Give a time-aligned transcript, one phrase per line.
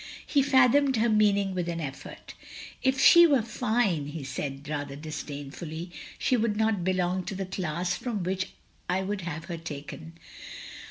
[0.25, 2.33] He fathomed her meaning with an effort."
[2.81, 7.95] If she were j^ne," he said, rather disdainfully, "she wotdd not belong to the class
[7.95, 8.49] from which
[8.89, 10.13] I wotdd have her taken.